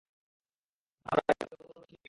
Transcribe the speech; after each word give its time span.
আমরা 1.05 1.21
কি 1.29 1.43
অবতরণ 1.45 1.71
করছি? 1.77 1.95